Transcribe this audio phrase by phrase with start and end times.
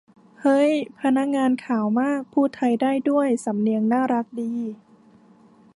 [0.41, 0.71] เฮ้ย
[1.01, 4.53] พนักงานขาวมากพูดไทยได้ด้วย สำเนียงน่ารักดี